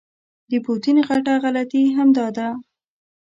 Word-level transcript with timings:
د 0.51 0.53
پوټین 0.65 0.97
غټه 1.07 1.33
غلطي 1.43 1.81
همدا 1.95 2.27
ده. 2.37 2.47